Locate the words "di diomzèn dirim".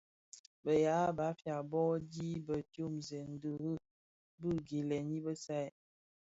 2.45-3.75